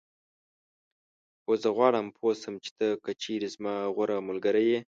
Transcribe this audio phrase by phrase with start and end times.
[1.47, 4.79] اوس زه غواړم پوی شم چې ته که چېرې زما غوره ملګری یې